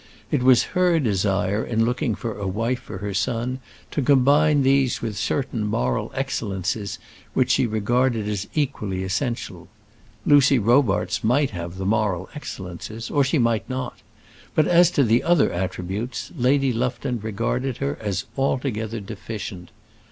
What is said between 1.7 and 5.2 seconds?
looking for a wife for her son to combine these with